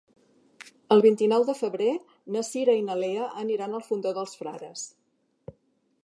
El 0.93 1.01
vint-i-nou 1.05 1.43
de 1.49 1.55
febrer 1.59 1.91
na 2.35 2.43
Cira 2.47 2.75
i 2.79 2.81
na 2.87 2.95
Lea 3.01 3.27
aniran 3.43 3.75
al 3.79 3.83
Fondó 3.89 4.15
dels 4.19 4.33
Frares. 4.41 4.87